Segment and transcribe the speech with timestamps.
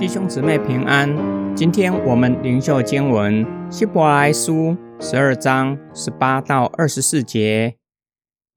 [0.00, 7.76] 弟兄姊妹平安，今天我们灵修经文希伯来书十二章十八到二十四节。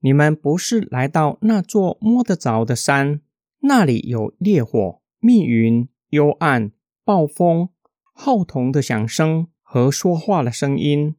[0.00, 3.20] 你们不是来到那座摸得着的山，
[3.62, 6.70] 那里有烈火、密云、幽暗、
[7.04, 7.70] 暴风、
[8.14, 11.16] 号筒的响声和说话的声音。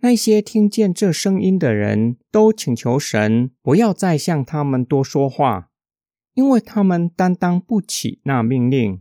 [0.00, 5.70] 那些听见这声音的人都请求神不要再向他们多说话，
[6.34, 9.00] 因为他们担当不起那命令。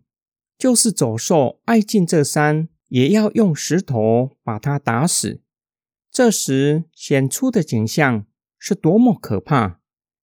[0.57, 5.43] 就是走兽爱进这山，也要用石头把它打死。
[6.11, 8.25] 这时显出的景象
[8.57, 9.79] 是多么可怕！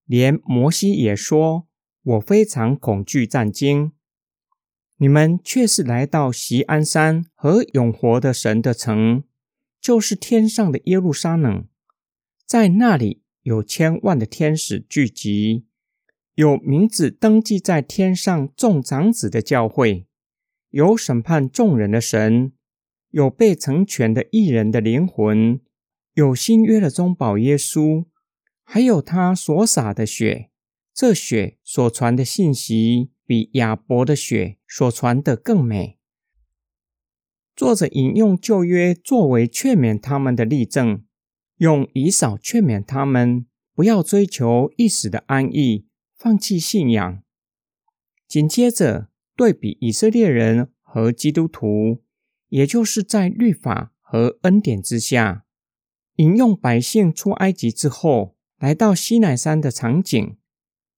[0.07, 1.69] 连摩西也说
[2.03, 3.93] ：“我非常恐惧战惊。”
[4.99, 9.23] 你们却是来到锡安山和永活的神的城，
[9.85, 11.69] 就是天上的耶路撒冷，
[12.47, 15.67] 在那里有千万的天使聚集，
[16.37, 20.07] 有名字登记在天上众长子的教会。
[20.71, 22.55] 有审判众人的神，
[23.11, 25.61] 有被成全的艺人的灵魂，
[26.15, 28.07] 有新约的中保耶稣，
[28.63, 30.49] 还有他所洒的血。
[30.95, 35.99] 这血所传的信息，比亚伯的血所传的更美。
[37.57, 41.05] 作者引用旧约作为劝勉他们的例证，
[41.57, 47.23] 用以少劝勉他们不要追求一时的安逸，放弃信仰。
[48.29, 49.09] 紧接着。
[49.37, 52.05] 对比以色列人和基督徒，
[52.51, 55.45] 也就是在律法和恩典之下，
[56.19, 60.37] 引用百姓出埃及之后来到西奈山的场景。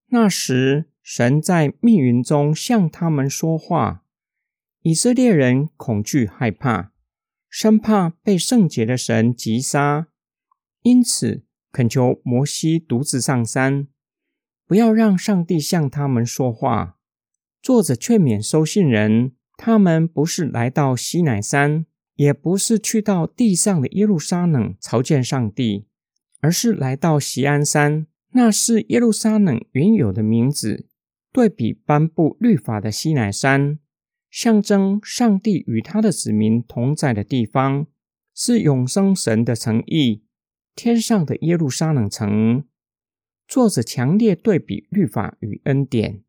[0.08, 4.04] 那时，神在密云中向他们说话，
[4.86, 6.92] 以色列人恐惧害怕，
[7.48, 10.06] 生怕被圣洁的神击杀，
[10.82, 11.42] 因此
[11.72, 13.88] 恳求摩西独自上山，
[14.64, 16.98] 不要让上帝向他们说话。
[17.60, 25.88] 作者劝勉收信人，他们不是来到西乃山，也不是去到地上的耶路撒冷朝见上帝，
[26.38, 30.86] 而是来到锡安山，那是耶路撒冷原有的名字。
[31.32, 33.80] 对比颁布律法的西乃山，
[34.30, 37.86] 象征上帝与他的子民同在的地方，
[38.34, 40.24] 是永生神的诚意，
[40.74, 42.64] 天上的耶路撒冷城。
[43.48, 46.22] 作者强烈对比律法与恩典。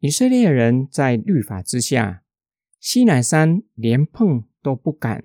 [0.00, 2.24] 以色列人在律法之下，
[2.80, 5.24] 西乃山连碰都不敢，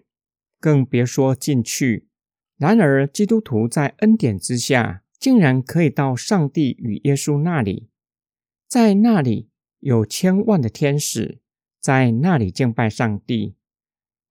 [0.60, 2.08] 更别说进去。
[2.58, 7.90] 然而，基督徒在恩典之下，竟然可以到上帝与耶稣那里，
[8.68, 9.50] 在那里
[9.80, 11.40] 有千万的天使
[11.80, 13.56] 在那里敬拜上帝，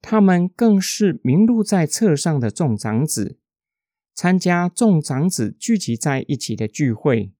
[0.02, 3.38] 他们更是名录在册上的众长子，
[4.14, 7.32] 参加众长子聚集在一起的聚会。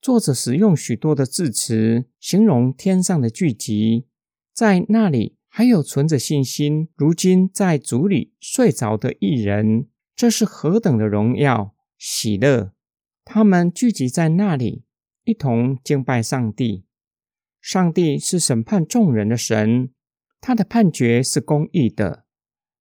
[0.00, 4.06] 作者使用许多的字词形容天上的聚集，
[4.54, 12.72] 在那里还有存着信心，如今在主里睡着的艺人，这是何等的荣耀喜乐！
[13.24, 14.84] 他们聚集在那里，
[15.24, 16.86] 一同敬拜上帝。
[17.60, 19.90] 上帝是审判众人的神，
[20.40, 22.24] 他的判决是公义的。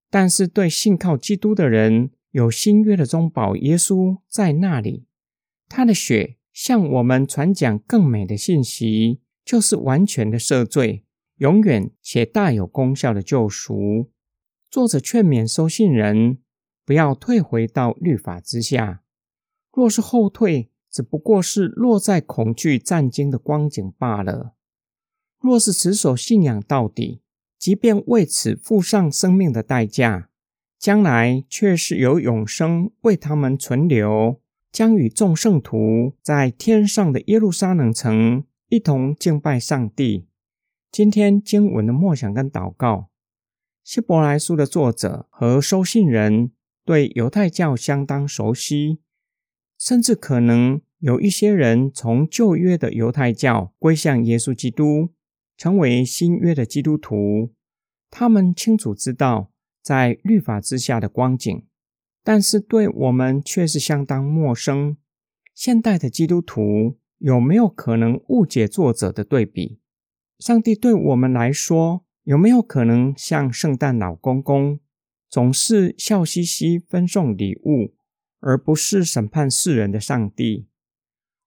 [0.10, 5.06] 但是对信靠基督的人，有新约的中保耶稣在那里，
[5.68, 6.38] 他的血。
[6.52, 11.06] 向我们传讲更美的信息，就是完全的赦罪，
[11.38, 14.10] 永远且大有功效的救赎。
[14.70, 16.40] 作者劝勉收信人
[16.84, 19.04] 不要退回到律法之下，
[19.72, 24.56] 若是后退，只不过是落在恐惧战惊的光景罢了。
[25.42, 27.22] 若是持守信仰到底，
[27.58, 30.30] 即便为此付上生命的代价，
[30.78, 34.40] 将来却是有永生为他们存留。
[34.72, 40.28] 将与众圣徒在天上的耶路撒冷城一同敬拜上帝。
[40.92, 43.10] 今天经文的默想跟祷告，
[43.84, 46.52] 希伯来书的作者和收信人
[46.86, 49.00] 对犹太教相当熟悉，
[49.80, 55.10] 甚至可能有一些人从旧约的犹太教归向耶稣基督，
[55.60, 57.54] 成为新约的基督徒。
[58.10, 59.52] 他们清楚知道
[59.84, 61.66] 在律法之下的光景。
[62.24, 64.96] 但是对我们却是相当陌生。
[65.54, 69.82] 现代的基督徒有没有可能误解作者的对比？
[70.38, 74.80] 上帝对我们来说有没有可能像圣诞老公公，
[75.30, 77.96] 总是笑嘻嘻分送礼物，
[78.40, 80.68] 而不是审判世人的上帝？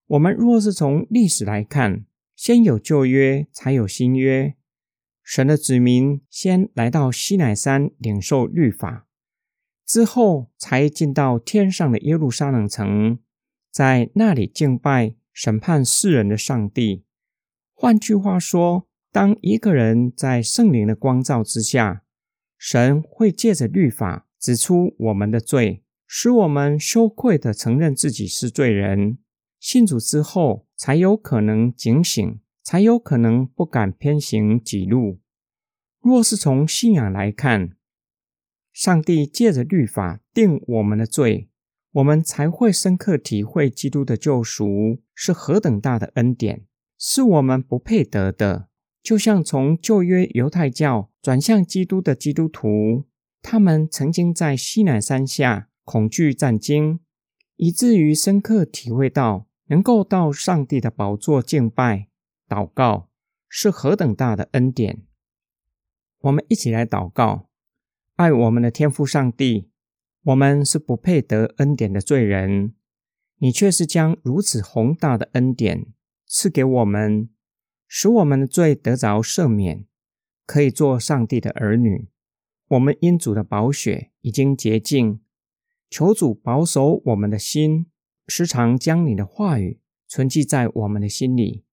[0.09, 2.05] 我们若是从历史来看，
[2.45, 4.57] 先有旧约，才有新约。
[5.23, 9.07] 神的子民先来到西乃山领受律法。
[9.87, 13.21] 之后才进到天上的耶路撒冷城，
[13.71, 17.05] 在那里敬拜审判世人的上帝。
[17.75, 22.03] 换句话说，当一个人在圣灵的光照之下，
[22.59, 29.19] 神会借着律法指出我们的罪，使我们羞愧的承认自己是罪人。
[29.63, 35.21] 信主之后，才有可能警醒，才有可能不敢偏行己路。
[36.01, 37.77] 若是从信仰来看，
[38.73, 41.49] 上帝借着律法定我们的罪，
[41.93, 46.67] 我们才会深刻体会基督的救赎是何等大的恩典，
[46.99, 48.69] 是我们不配得的。
[49.01, 53.05] 就像从旧约犹太教转向基督的基督徒，
[53.41, 56.99] 他们曾经在西南山下恐惧战惊，
[57.55, 62.09] 以至于深刻体会到能够到上帝的宝座敬拜、
[62.49, 63.09] 祷告
[63.49, 65.05] 是何等大的恩典。
[66.21, 67.49] 我们一起来祷告：
[68.17, 69.71] 爱我们的天父上帝，
[70.23, 72.75] 我们是不配得恩典的罪人，
[73.39, 75.87] 你却是将如此宏大的恩典
[76.27, 77.29] 赐给我们。
[77.95, 79.87] 使我们的罪得着赦免，
[80.47, 82.09] 可以做上帝的儿女。
[82.69, 85.21] 我们因主的宝血已经洁净，
[85.91, 87.91] 求主保守我们的心，
[88.27, 91.65] 时常将你的话语存记在我们的心里，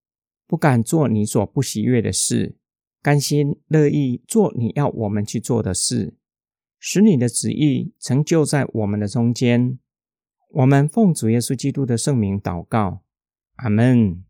[0.48, 2.57] 不敢做你所不喜悦的事，
[3.01, 6.16] 甘心乐意做你要我们去做的事，
[6.80, 9.78] 使你的旨意成就在我们的中间。
[10.51, 13.04] 我们奉主耶稣基督的圣名祷告，
[13.56, 14.29] 阿门。